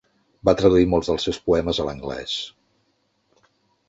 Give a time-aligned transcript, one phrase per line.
[0.47, 2.39] Va traduir molts dels seus poemes a l'anglès.